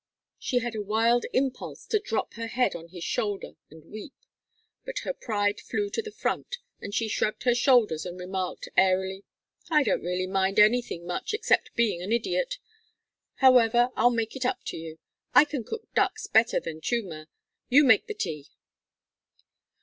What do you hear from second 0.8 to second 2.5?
wild impulse to drop her